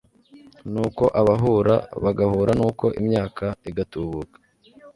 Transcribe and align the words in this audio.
Nuko 0.71 1.03
abahura 1.21 1.75
bagahura 2.03 2.51
nuko 2.59 2.85
imyaka 3.01 3.45
igatubuka 3.69 4.37